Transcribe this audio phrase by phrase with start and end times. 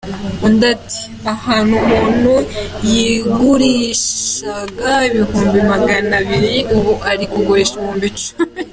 [0.45, 0.99] Undi ati
[1.33, 2.33] “Ahantu umuntu
[2.97, 8.33] yagurishaga ibihumbi magana abiri ubu ari kuhagurisha ibihumbi icumi.